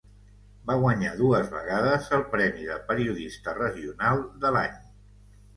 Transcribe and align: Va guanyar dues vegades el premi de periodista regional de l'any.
Va 0.69 0.77
guanyar 0.83 1.11
dues 1.19 1.51
vegades 1.51 2.09
el 2.19 2.25
premi 2.33 2.65
de 2.71 2.79
periodista 2.89 3.55
regional 3.61 4.27
de 4.47 4.57
l'any. 4.57 4.85